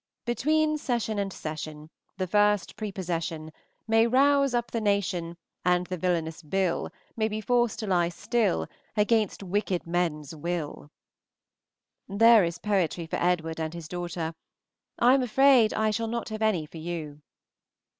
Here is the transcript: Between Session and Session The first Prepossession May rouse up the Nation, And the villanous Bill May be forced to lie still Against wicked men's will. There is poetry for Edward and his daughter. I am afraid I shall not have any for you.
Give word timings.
Between 0.25 0.79
Session 0.79 1.19
and 1.19 1.31
Session 1.31 1.91
The 2.17 2.25
first 2.25 2.75
Prepossession 2.75 3.51
May 3.87 4.07
rouse 4.07 4.55
up 4.55 4.71
the 4.71 4.81
Nation, 4.81 5.37
And 5.63 5.85
the 5.85 5.97
villanous 5.97 6.41
Bill 6.41 6.89
May 7.15 7.27
be 7.27 7.39
forced 7.39 7.77
to 7.77 7.85
lie 7.85 8.09
still 8.09 8.67
Against 8.97 9.43
wicked 9.43 9.85
men's 9.85 10.33
will. 10.33 10.89
There 12.07 12.43
is 12.43 12.57
poetry 12.57 13.05
for 13.05 13.17
Edward 13.17 13.59
and 13.59 13.75
his 13.75 13.87
daughter. 13.87 14.33
I 14.97 15.13
am 15.13 15.21
afraid 15.21 15.71
I 15.71 15.91
shall 15.91 16.07
not 16.07 16.29
have 16.29 16.41
any 16.41 16.65
for 16.65 16.77
you. 16.79 17.21